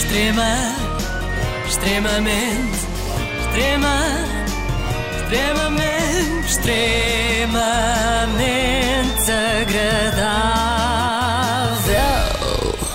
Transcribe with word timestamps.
Extrema, 0.00 0.56
extremamente, 1.66 2.78
extrema, 3.44 4.00
extremamente, 5.20 6.46
extremamente 6.46 7.60
agradável. 9.60 10.80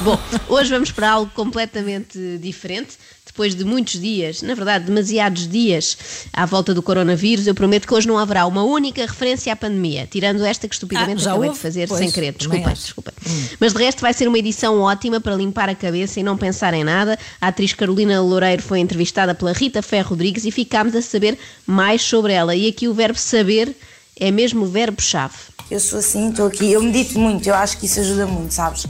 Bom, 0.01 0.19
hoje 0.49 0.71
vamos 0.71 0.91
para 0.91 1.11
algo 1.11 1.31
completamente 1.35 2.39
diferente. 2.39 2.97
Depois 3.35 3.53
de 3.53 3.65
muitos 3.65 3.99
dias, 3.99 4.41
na 4.41 4.55
verdade, 4.55 4.85
demasiados 4.85 5.45
dias 5.45 5.97
à 6.31 6.45
volta 6.45 6.73
do 6.73 6.81
coronavírus, 6.81 7.45
eu 7.45 7.53
prometo 7.53 7.85
que 7.85 7.93
hoje 7.93 8.07
não 8.07 8.17
haverá 8.17 8.45
uma 8.45 8.63
única 8.63 9.01
referência 9.01 9.51
à 9.51 9.57
pandemia, 9.57 10.07
tirando 10.09 10.45
esta 10.45 10.69
que 10.69 10.73
estupidamente 10.73 11.19
Ah, 11.19 11.23
já 11.25 11.31
acabei 11.31 11.49
houve? 11.49 11.57
de 11.59 11.61
fazer 11.61 11.85
Pois, 11.89 11.99
sem 11.99 12.09
querer. 12.11 12.31
Desculpem, 12.31 12.73
desculpem. 12.73 13.13
Mas 13.59 13.73
de 13.73 13.83
resto 13.83 13.99
vai 13.99 14.13
ser 14.13 14.29
uma 14.29 14.39
edição 14.39 14.79
ótima 14.79 15.19
para 15.19 15.35
limpar 15.35 15.67
a 15.67 15.75
cabeça 15.75 16.17
e 16.17 16.23
não 16.23 16.37
pensar 16.37 16.73
em 16.73 16.85
nada. 16.85 17.19
A 17.41 17.47
atriz 17.49 17.73
Carolina 17.73 18.21
Loureiro 18.21 18.63
foi 18.63 18.79
entrevistada 18.79 19.35
pela 19.35 19.51
Rita 19.51 19.81
Ferro 19.81 20.11
Rodrigues 20.11 20.45
e 20.45 20.51
ficámos 20.51 20.95
a 20.95 21.01
saber 21.01 21.37
mais 21.67 22.01
sobre 22.01 22.31
ela. 22.31 22.55
E 22.55 22.69
aqui 22.69 22.87
o 22.87 22.93
verbo 22.93 23.19
saber 23.19 23.75
é 24.17 24.31
mesmo 24.31 24.63
o 24.63 24.67
verbo-chave. 24.67 25.35
Eu 25.69 25.81
sou 25.81 25.99
assim, 25.99 26.29
estou 26.29 26.47
aqui, 26.47 26.71
eu 26.71 26.81
medito 26.81 27.19
muito, 27.19 27.45
eu 27.49 27.55
acho 27.55 27.79
que 27.79 27.85
isso 27.85 27.99
ajuda 27.99 28.27
muito, 28.27 28.53
sabes? 28.53 28.85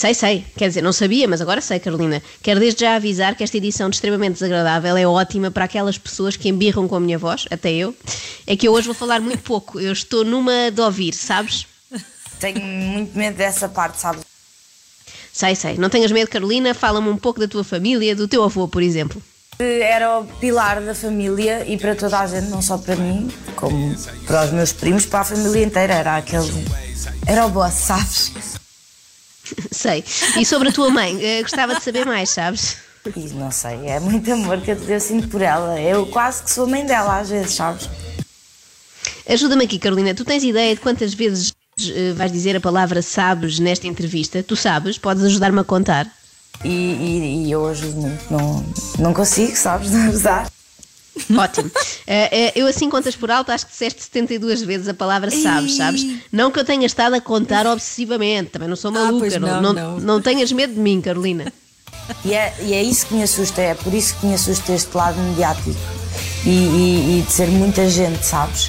Sei, 0.00 0.14
sei. 0.14 0.46
Quer 0.56 0.68
dizer, 0.68 0.80
não 0.80 0.94
sabia, 0.94 1.28
mas 1.28 1.42
agora 1.42 1.60
sei, 1.60 1.78
Carolina. 1.78 2.22
Quero 2.42 2.58
desde 2.58 2.80
já 2.80 2.94
avisar 2.96 3.34
que 3.34 3.44
esta 3.44 3.58
edição 3.58 3.90
de 3.90 3.96
extremamente 3.96 4.32
desagradável 4.32 4.96
é 4.96 5.06
ótima 5.06 5.50
para 5.50 5.66
aquelas 5.66 5.98
pessoas 5.98 6.38
que 6.38 6.48
embirram 6.48 6.88
com 6.88 6.96
a 6.96 7.00
minha 7.00 7.18
voz, 7.18 7.44
até 7.50 7.70
eu. 7.70 7.94
É 8.46 8.56
que 8.56 8.66
eu 8.66 8.72
hoje 8.72 8.86
vou 8.86 8.94
falar 8.94 9.20
muito 9.20 9.42
pouco. 9.42 9.78
Eu 9.78 9.92
estou 9.92 10.24
numa 10.24 10.70
de 10.70 10.80
ouvir, 10.80 11.12
sabes? 11.12 11.66
Tenho 12.40 12.62
muito 12.62 13.14
medo 13.14 13.36
dessa 13.36 13.68
parte, 13.68 14.00
sabes? 14.00 14.22
Sei, 15.30 15.54
sei. 15.54 15.76
Não 15.76 15.90
tenhas 15.90 16.10
medo, 16.10 16.30
Carolina. 16.30 16.72
Fala-me 16.72 17.10
um 17.10 17.18
pouco 17.18 17.38
da 17.38 17.46
tua 17.46 17.62
família, 17.62 18.16
do 18.16 18.26
teu 18.26 18.42
avô, 18.42 18.66
por 18.66 18.82
exemplo. 18.82 19.22
Era 19.58 20.18
o 20.18 20.24
pilar 20.24 20.80
da 20.80 20.94
família 20.94 21.62
e 21.68 21.76
para 21.76 21.94
toda 21.94 22.20
a 22.20 22.26
gente, 22.26 22.46
não 22.46 22.62
só 22.62 22.78
para 22.78 22.96
mim, 22.96 23.30
como 23.54 23.94
para 24.26 24.46
os 24.46 24.50
meus 24.52 24.72
primos, 24.72 25.04
para 25.04 25.20
a 25.20 25.24
família 25.24 25.62
inteira. 25.62 25.92
Era 25.92 26.16
aquele. 26.16 26.66
Era 27.26 27.44
o 27.44 27.50
boss, 27.50 27.74
sabes? 27.74 28.29
sei. 29.70 30.04
E 30.38 30.44
sobre 30.44 30.68
a 30.68 30.72
tua 30.72 30.90
mãe, 30.90 31.18
eh, 31.22 31.42
gostava 31.42 31.74
de 31.74 31.82
saber 31.82 32.04
mais, 32.06 32.30
sabes? 32.30 32.76
E 33.16 33.20
não 33.30 33.50
sei, 33.50 33.86
é 33.86 33.98
muito 33.98 34.30
amor 34.32 34.60
que 34.60 34.70
eu, 34.72 34.76
eu 34.88 35.00
sinto 35.00 35.28
por 35.28 35.40
ela. 35.40 35.80
Eu 35.80 36.04
quase 36.06 36.42
que 36.42 36.50
sou 36.52 36.66
mãe 36.66 36.84
dela 36.84 37.18
às 37.18 37.30
vezes, 37.30 37.54
sabes? 37.54 37.88
Ajuda-me 39.28 39.64
aqui, 39.64 39.78
Carolina. 39.78 40.14
Tu 40.14 40.24
tens 40.24 40.42
ideia 40.42 40.74
de 40.74 40.80
quantas 40.80 41.14
vezes 41.14 41.52
eh, 41.80 42.12
vais 42.14 42.30
dizer 42.32 42.56
a 42.56 42.60
palavra 42.60 43.00
sabes 43.00 43.58
nesta 43.58 43.86
entrevista? 43.86 44.42
Tu 44.42 44.54
sabes? 44.56 44.98
Podes 44.98 45.24
ajudar-me 45.24 45.60
a 45.60 45.64
contar? 45.64 46.06
E, 46.64 46.68
e- 46.68 47.46
e 47.46 47.50
eu 47.50 47.66
ajudo 47.68 47.96
muito. 47.96 48.24
Não, 48.30 48.64
não 48.98 49.14
consigo, 49.14 49.56
sabes? 49.56 49.90
Não 49.92 50.08
ajudar. 50.08 50.50
Ótimo. 51.36 51.70
Eh, 52.06 52.52
eu 52.54 52.66
assim 52.66 52.88
contas 52.88 53.14
por 53.16 53.30
alto, 53.30 53.50
acho 53.52 53.66
que 53.66 53.72
disseste 53.72 54.02
72 54.02 54.62
vezes 54.62 54.88
a 54.88 54.94
palavra 54.94 55.30
sabes, 55.30 55.76
sabes? 55.76 56.06
Não 56.32 56.50
que 56.50 56.58
eu 56.58 56.64
tenha 56.64 56.86
estado 56.86 57.14
a 57.14 57.20
contar 57.20 57.66
obsessivamente, 57.66 58.50
também 58.50 58.68
não 58.68 58.76
sou 58.76 58.90
Ah, 58.90 58.94
maluca, 58.94 59.18
pois 59.18 59.36
não, 59.40 59.60
não, 59.60 59.72
não. 59.72 60.00
não 60.00 60.20
tenhas 60.22 60.50
medo 60.52 60.74
de 60.74 60.80
mim, 60.80 61.00
Carolina. 61.00 61.52
E 62.24 62.34
é, 62.34 62.52
e 62.62 62.72
é 62.74 62.82
isso 62.82 63.06
que 63.06 63.14
me 63.14 63.22
assusta, 63.22 63.60
é 63.62 63.72
por 63.74 63.94
isso 63.94 64.16
que 64.18 64.26
me 64.26 64.34
assusta 64.34 64.72
este 64.72 64.96
lado 64.96 65.16
mediático. 65.20 65.70
E, 66.44 66.48
e- 66.48 67.18
e 67.18 67.22
de 67.24 67.30
ser 67.32 67.46
muita 67.48 67.88
gente, 67.88 68.24
sabes? 68.26 68.68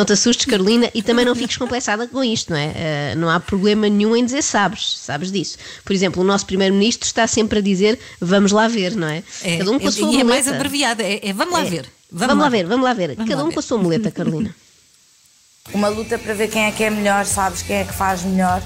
Não 0.00 0.04
te 0.06 0.14
assustes, 0.14 0.46
Carolina, 0.46 0.90
e 0.94 1.02
também 1.02 1.26
não 1.26 1.34
fiques 1.34 1.58
complexada 1.58 2.08
com 2.08 2.24
isto, 2.24 2.48
não 2.50 2.56
é? 2.58 2.72
Eh, 2.74 3.14
não 3.16 3.28
há 3.28 3.38
problema 3.38 3.86
nenhum 3.86 4.16
em 4.16 4.24
dizer 4.24 4.40
sabes, 4.40 4.96
sabes 4.96 5.30
disso. 5.30 5.58
Por 5.84 5.92
exemplo, 5.92 6.22
o 6.22 6.24
nosso 6.24 6.46
Primeiro-Ministro 6.46 7.06
está 7.06 7.26
sempre 7.26 7.58
a 7.58 7.60
dizer 7.60 7.98
vamos 8.18 8.50
lá 8.50 8.66
ver, 8.66 8.96
não 8.96 9.06
é? 9.06 9.22
É, 9.42 9.58
Cada 9.58 9.70
um 9.72 9.78
com 9.78 9.84
a 9.84 9.88
é- 9.90 9.92
sua 9.92 10.10
e 10.10 10.20
é 10.20 10.24
mais 10.24 10.46
muleta. 10.46 10.56
abreviada. 10.56 11.02
É, 11.02 11.28
é 11.28 11.32
vamos 11.34 11.52
lá 11.52 11.60
É. 11.60 11.68
ver. 11.68 11.86
Vamos, 12.10 12.38
lá 12.38 12.48
ver, 12.48 12.64
vamos 12.66 12.82
lá 12.84 12.94
ver. 12.94 13.08
Vamos 13.14 13.28
Cada 13.28 13.42
lá 13.42 13.44
um 13.44 13.48
ver. 13.48 13.54
com 13.54 13.60
a 13.60 13.62
sua 13.62 13.76
muleta, 13.76 14.10
Carolina. 14.10 14.56
Uma 15.74 15.88
luta 15.88 16.18
para 16.18 16.32
ver 16.32 16.48
quem 16.48 16.62
é 16.64 16.72
que 16.72 16.82
é 16.82 16.88
melhor, 16.88 17.26
sabes? 17.26 17.60
Quem 17.60 17.76
é 17.76 17.84
que 17.84 17.92
faz 17.92 18.22
melhor. 18.22 18.62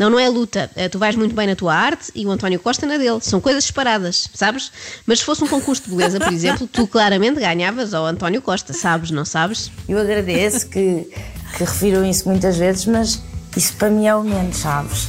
Não, 0.00 0.08
não 0.08 0.18
é 0.18 0.26
luta. 0.30 0.70
Eh, 0.76 0.88
Tu 0.88 0.98
vais 0.98 1.14
muito 1.14 1.34
bem 1.34 1.46
na 1.46 1.54
tua 1.54 1.74
arte 1.74 2.10
e 2.14 2.24
o 2.24 2.30
António 2.30 2.58
Costa 2.58 2.86
na 2.86 2.96
dele. 2.96 3.18
São 3.20 3.38
coisas 3.38 3.66
separadas, 3.66 4.30
sabes? 4.32 4.72
Mas 5.04 5.18
se 5.18 5.26
fosse 5.26 5.44
um 5.44 5.46
concurso 5.46 5.82
de 5.82 5.90
beleza, 5.90 6.18
por 6.18 6.32
exemplo, 6.32 6.66
tu 6.66 6.86
claramente 6.86 7.38
ganhavas 7.38 7.92
ao 7.92 8.06
António 8.06 8.40
Costa, 8.40 8.72
sabes, 8.72 9.10
não 9.10 9.26
sabes? 9.26 9.70
Eu 9.86 9.98
agradeço 9.98 10.70
que, 10.70 11.06
que 11.54 11.64
refiram 11.64 12.02
isso 12.02 12.26
muitas 12.26 12.56
vezes, 12.56 12.86
mas 12.86 13.20
isso 13.54 13.74
para 13.74 13.90
mim 13.90 14.06
é 14.06 14.16
o 14.16 14.22
menos, 14.22 14.56
sabes? 14.56 15.06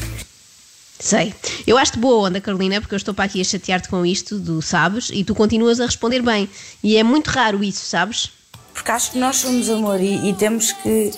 Sei. 0.99 1.33
Eu 1.65 1.77
acho-te 1.77 1.97
boa 1.97 2.27
onda, 2.27 2.41
Carolina, 2.41 2.81
porque 2.81 2.93
eu 2.93 2.97
estou 2.97 3.13
para 3.13 3.23
aqui 3.23 3.39
a 3.39 3.45
chatear-te 3.45 3.87
com 3.87 4.05
isto 4.05 4.37
do 4.37 4.61
sabes 4.61 5.09
e 5.13 5.23
tu 5.23 5.33
continuas 5.33 5.79
a 5.79 5.85
responder 5.85 6.21
bem. 6.21 6.49
E 6.83 6.97
é 6.97 7.03
muito 7.03 7.29
raro 7.29 7.63
isso, 7.63 7.85
sabes? 7.85 8.29
Porque 8.73 8.91
acho 8.91 9.11
que 9.11 9.17
nós 9.17 9.37
somos 9.37 9.69
amor 9.69 10.01
e, 10.01 10.29
e 10.29 10.33
temos 10.33 10.73
que 10.73 11.13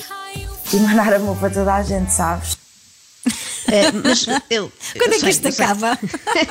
emanar 0.72 1.12
amor 1.16 1.35
para 1.38 1.50
toda 1.50 1.73
a 1.73 1.81
gente, 1.81 2.13
sabes? 2.13 2.62
Eh, 3.73 3.91
mas 4.03 4.25
eu, 4.51 4.72
Quando 4.95 5.13
eu 5.13 5.17
é 5.17 5.19
que 5.19 5.19
sei, 5.22 5.29
isto 5.31 5.47
acaba? 5.47 5.97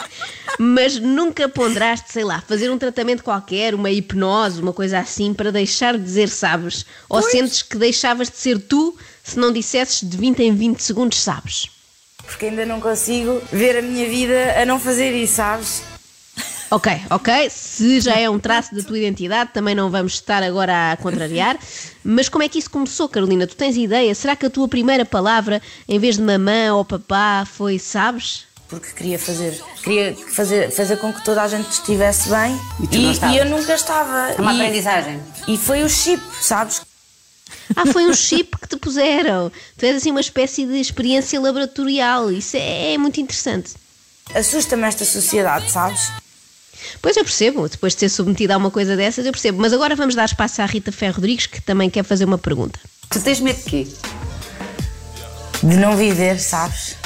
mas 0.59 0.99
nunca 0.99 1.49
ponderaste, 1.49 2.11
sei 2.13 2.25
lá, 2.25 2.41
fazer 2.41 2.69
um 2.69 2.77
tratamento 2.77 3.23
qualquer, 3.23 3.77
uma 3.77 3.91
hipnose, 3.91 4.61
uma 4.61 4.73
coisa 4.73 4.99
assim, 4.99 5.33
para 5.33 5.53
deixar 5.53 5.97
de 5.97 6.03
dizer 6.03 6.29
sabes? 6.29 6.85
Ou 7.09 7.23
sentes 7.23 7.63
que 7.63 7.79
deixavas 7.79 8.29
de 8.29 8.37
ser 8.37 8.59
tu 8.59 8.97
se 9.23 9.39
não 9.39 9.53
dissesses 9.53 10.01
de 10.03 10.17
20 10.17 10.43
em 10.43 10.53
20 10.53 10.81
segundos 10.81 11.23
sabes? 11.23 11.69
Porque 12.27 12.47
ainda 12.47 12.67
não 12.67 12.81
consigo 12.81 13.41
ver 13.53 13.79
a 13.79 13.83
minha 13.83 14.09
vida 14.09 14.61
a 14.61 14.67
não 14.67 14.81
fazer 14.81 15.13
isso, 15.13 15.35
sabes? 15.35 15.83
Ok, 16.75 16.91
ok. 17.11 17.51
Se 17.51 18.01
já 18.01 18.15
é 18.19 18.31
um 18.31 18.39
traço 18.39 18.75
da 18.75 18.83
tua 18.83 18.97
identidade, 18.99 19.51
também 19.53 19.75
não 19.75 19.91
vamos 19.91 20.15
estar 20.15 20.43
agora 20.43 20.93
a 20.93 20.97
contrariar. 20.97 21.59
Mas 22.03 22.31
como 22.31 22.43
é 22.45 22.49
que 22.49 22.59
isso 22.59 22.71
começou, 22.71 23.11
Carolina? 23.11 23.47
Tu 23.47 23.55
tens 23.55 23.77
ideia? 23.77 24.15
Será 24.15 24.35
que 24.35 24.47
a 24.47 24.51
tua 24.51 24.67
primeira 24.67 25.05
palavra, 25.05 25.61
em 25.87 25.99
vez 25.99 26.17
de 26.17 26.23
mamã 26.23 26.73
ou 26.75 26.83
papá, 26.83 27.45
foi 27.45 27.79
sabes? 27.79 28.45
Porque 28.69 28.91
queria 28.93 29.19
fazer, 29.19 29.63
queria 29.85 30.17
fazer, 30.35 30.71
fazer 30.71 30.97
com 30.97 31.13
que 31.13 31.23
toda 31.23 31.43
a 31.43 31.49
gente 31.49 31.71
estivesse 31.71 32.31
bem 32.31 32.59
E 32.91 32.97
não 32.99 33.13
estavas. 33.13 33.37
eu 33.37 33.45
nunca 33.45 33.75
estava. 33.75 34.31
É 34.31 34.41
uma 34.41 34.55
E- 34.55 34.57
aprendizagem. 34.63 35.21
E 35.47 35.59
foi 35.59 35.83
o 35.83 35.91
chip, 35.91 36.23
sabes? 36.41 36.81
Ah, 37.77 37.85
foi 37.85 38.07
um 38.07 38.15
chip 38.15 38.57
que 38.59 38.67
te 38.69 38.77
puseram. 38.79 39.53
Tu 39.77 39.85
és 39.85 39.97
assim 39.97 40.11
uma 40.11 40.23
espécie 40.23 40.65
de 40.65 40.81
experiência 40.81 41.39
laboratorial. 41.39 42.33
Isso 42.33 42.57
é, 42.57 42.95
é 42.95 42.99
muito 42.99 43.21
interessante. 43.21 43.75
Assusta-me 44.35 44.85
esta 44.85 45.05
sociedade, 45.05 45.71
sabes? 45.71 46.11
Pois 47.01 47.17
eu 47.17 47.25
percebo, 47.25 47.69
depois 47.69 47.95
de 47.95 48.01
ser 48.01 48.09
submetida 48.09 48.55
a 48.55 48.57
uma 48.59 48.71
coisa 48.71 48.97
dessas, 48.97 49.27
eu 49.27 49.33
percebo. 49.33 49.61
Mas 49.61 49.73
agora 49.73 49.95
vamos 49.97 50.15
dar 50.15 50.25
espaço 50.25 50.63
à 50.63 50.67
Rita 50.67 50.93
Ferro 50.93 51.17
Rodrigues, 51.17 51.47
que 51.47 51.61
também 51.61 51.91
quer 51.91 52.05
fazer 52.05 52.25
uma 52.25 52.39
pergunta. 52.39 52.79
Tu 53.11 53.21
tens 53.21 53.41
medo 53.41 53.59
de 53.59 53.65
quê? 53.65 53.87
De 55.63 55.77
não 55.77 55.97
viver, 55.97 56.41
sabes? 56.41 56.97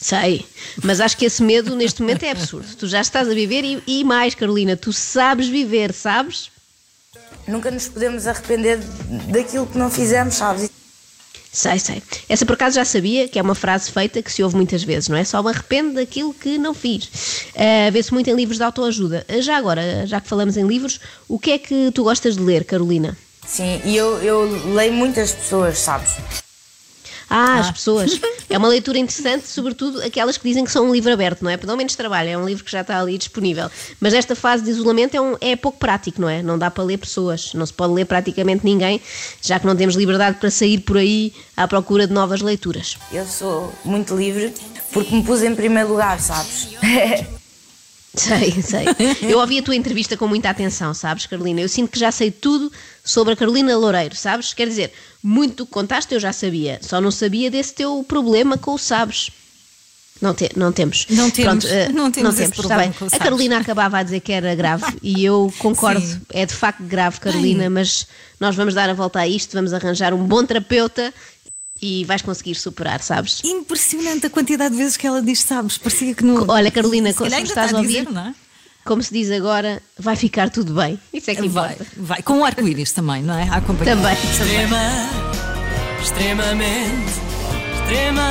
Sei, 0.00 0.44
mas 0.82 1.00
acho 1.00 1.16
que 1.16 1.24
esse 1.24 1.42
medo 1.42 1.74
neste 1.74 2.02
momento 2.02 2.24
é 2.24 2.30
absurdo. 2.30 2.76
Tu 2.76 2.86
já 2.86 3.00
estás 3.00 3.26
a 3.26 3.32
viver 3.32 3.64
e, 3.64 3.82
e 3.86 4.04
mais, 4.04 4.34
Carolina, 4.34 4.76
tu 4.76 4.92
sabes 4.92 5.48
viver, 5.48 5.94
sabes? 5.94 6.50
Nunca 7.48 7.70
nos 7.70 7.88
podemos 7.88 8.26
arrepender 8.26 8.78
daquilo 9.28 9.66
que 9.66 9.78
não 9.78 9.90
fizemos, 9.90 10.34
sabes? 10.34 10.70
Sei, 11.54 11.78
sei. 11.78 12.02
Essa 12.28 12.44
por 12.44 12.54
acaso 12.54 12.74
já 12.74 12.84
sabia 12.84 13.28
que 13.28 13.38
é 13.38 13.42
uma 13.42 13.54
frase 13.54 13.88
feita 13.88 14.20
que 14.20 14.30
se 14.32 14.42
ouve 14.42 14.56
muitas 14.56 14.82
vezes, 14.82 15.08
não 15.08 15.16
é? 15.16 15.22
Só 15.22 15.40
me 15.40 15.50
arrependo 15.50 15.94
daquilo 15.94 16.34
que 16.34 16.58
não 16.58 16.74
fiz. 16.74 17.08
Ah, 17.56 17.90
Vê-se 17.92 18.12
muito 18.12 18.28
em 18.28 18.34
livros 18.34 18.58
de 18.58 18.64
autoajuda. 18.64 19.24
Ah, 19.28 19.40
Já 19.40 19.56
agora, 19.56 20.04
já 20.04 20.20
que 20.20 20.26
falamos 20.28 20.56
em 20.56 20.66
livros, 20.66 20.98
o 21.28 21.38
que 21.38 21.52
é 21.52 21.58
que 21.58 21.92
tu 21.94 22.02
gostas 22.02 22.36
de 22.36 22.42
ler, 22.42 22.64
Carolina? 22.64 23.16
Sim, 23.46 23.80
e 23.84 23.96
eu, 23.96 24.18
eu 24.22 24.72
leio 24.74 24.92
muitas 24.92 25.30
pessoas, 25.32 25.78
sabes? 25.78 26.10
Ah, 27.36 27.58
as 27.58 27.70
pessoas. 27.72 28.20
É 28.48 28.56
uma 28.56 28.68
leitura 28.68 28.96
interessante, 28.98 29.48
sobretudo 29.48 30.00
aquelas 30.02 30.38
que 30.38 30.46
dizem 30.48 30.64
que 30.64 30.70
são 30.70 30.88
um 30.88 30.92
livro 30.92 31.12
aberto, 31.12 31.42
não 31.42 31.50
é? 31.50 31.56
Pelo 31.56 31.76
menos 31.76 31.96
trabalho, 31.96 32.28
é 32.30 32.38
um 32.38 32.46
livro 32.46 32.62
que 32.62 32.70
já 32.70 32.82
está 32.82 33.00
ali 33.00 33.18
disponível. 33.18 33.68
Mas 34.00 34.14
esta 34.14 34.36
fase 34.36 34.62
de 34.62 34.70
isolamento 34.70 35.16
é, 35.16 35.20
um- 35.20 35.36
é 35.40 35.56
pouco 35.56 35.78
prático, 35.78 36.20
não 36.20 36.28
é? 36.28 36.42
Não 36.42 36.56
dá 36.56 36.70
para 36.70 36.84
ler 36.84 36.98
pessoas, 36.98 37.52
não 37.54 37.66
se 37.66 37.72
pode 37.72 37.92
ler 37.92 38.04
praticamente 38.04 38.64
ninguém, 38.64 39.00
já 39.42 39.58
que 39.58 39.66
não 39.66 39.74
temos 39.74 39.96
liberdade 39.96 40.38
para 40.38 40.50
sair 40.50 40.78
por 40.80 40.96
aí 40.98 41.32
à 41.56 41.66
procura 41.66 42.06
de 42.06 42.12
novas 42.12 42.40
leituras. 42.40 42.96
Eu 43.10 43.26
sou 43.26 43.72
muito 43.84 44.14
livre 44.16 44.54
porque 44.92 45.12
me 45.16 45.24
pus 45.24 45.42
em 45.42 45.54
primeiro 45.56 45.88
lugar, 45.88 46.20
sabes? 46.20 46.68
Sei, 48.16 48.62
sei. 48.62 48.84
Eu 49.22 49.38
ouvi 49.40 49.58
a 49.58 49.62
tua 49.62 49.74
entrevista 49.74 50.16
com 50.16 50.28
muita 50.28 50.48
atenção, 50.50 50.94
sabes, 50.94 51.26
Carolina? 51.26 51.60
Eu 51.60 51.68
sinto 51.68 51.90
que 51.90 51.98
já 51.98 52.12
sei 52.12 52.30
tudo 52.30 52.70
sobre 53.04 53.32
a 53.32 53.36
Carolina 53.36 53.76
Loureiro, 53.76 54.14
sabes? 54.14 54.54
Quer 54.54 54.68
dizer, 54.68 54.92
muito 55.22 55.56
do 55.56 55.66
que 55.66 55.72
contaste 55.72 56.14
eu 56.14 56.20
já 56.20 56.32
sabia, 56.32 56.78
só 56.82 57.00
não 57.00 57.10
sabia 57.10 57.50
desse 57.50 57.74
teu 57.74 58.04
problema 58.06 58.56
com 58.56 58.74
o 58.74 58.78
sabes. 58.78 59.30
Não, 60.22 60.32
te- 60.32 60.50
não 60.56 60.70
temos. 60.72 61.06
Não 61.10 61.28
temos, 61.28 61.64
eh, 61.64 61.88
não 61.88 62.10
temos 62.10 62.34
esse 62.38 62.44
está 62.44 62.54
problema 62.62 62.94
bem. 62.98 63.08
A. 63.12 63.18
Carolina 63.18 63.58
acabava 63.58 63.98
a 63.98 64.02
dizer 64.02 64.20
que 64.20 64.32
era 64.32 64.54
grave 64.54 64.84
e 65.02 65.24
eu 65.24 65.52
concordo. 65.58 66.00
Sim. 66.00 66.20
É 66.32 66.46
de 66.46 66.54
facto 66.54 66.84
grave, 66.84 67.18
Carolina, 67.18 67.68
mas 67.68 68.06
nós 68.38 68.54
vamos 68.54 68.74
dar 68.74 68.88
a 68.88 68.94
volta 68.94 69.18
a 69.18 69.26
isto, 69.28 69.52
vamos 69.54 69.72
arranjar 69.74 70.14
um 70.14 70.24
bom 70.24 70.44
terapeuta 70.46 71.12
E 71.82 72.04
vais 72.04 72.22
conseguir 72.22 72.54
superar, 72.54 73.02
sabes? 73.02 73.42
Impressionante 73.44 74.26
a 74.26 74.30
quantidade 74.30 74.74
de 74.74 74.80
vezes 74.80 74.96
que 74.96 75.06
ela 75.06 75.20
diz, 75.20 75.40
sabes? 75.40 75.76
Parecia 75.76 76.14
que 76.14 76.24
não. 76.24 76.46
Olha, 76.48 76.70
Carolina, 76.70 77.10
Se 77.12 77.18
se 77.18 77.24
estás 77.24 77.42
está 77.48 77.62
a 77.64 77.70
a 77.70 77.76
ouvir, 77.78 78.04
dizer, 78.04 78.10
não 78.12 78.28
é? 78.28 78.34
como 78.84 79.02
se 79.02 79.12
diz 79.12 79.30
agora, 79.30 79.82
vai 79.98 80.14
ficar 80.14 80.50
tudo 80.50 80.74
bem. 80.74 80.98
Isso 81.12 81.30
é 81.30 81.34
que 81.34 81.48
Vai, 81.48 81.72
importa. 81.72 81.86
vai. 81.96 82.22
Com 82.22 82.38
o 82.40 82.44
arco-íris 82.44 82.92
também, 82.92 83.22
não 83.22 83.36
é? 83.36 83.48
A 83.48 83.56
acompanhar. 83.56 83.96
Também. 83.96 84.14
Extrema, 84.14 84.78
extremamente, 86.00 87.12
extrema, 87.82 88.30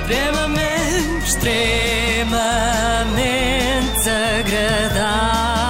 extremamente, 0.00 1.28
extremamente 1.28 4.08
agradável. 4.08 5.67